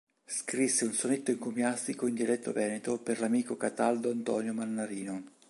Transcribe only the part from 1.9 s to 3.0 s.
in dialetto veneto